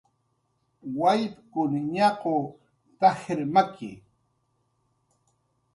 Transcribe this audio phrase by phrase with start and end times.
[0.97, 2.35] "Wallpkun ñaq'w
[2.99, 3.91] t""ajir maki"